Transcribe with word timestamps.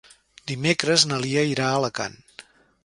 Dimecres 0.51 1.05
na 1.11 1.21
Lia 1.27 1.45
irà 1.51 1.69
a 1.71 1.77
Alacant. 1.83 2.21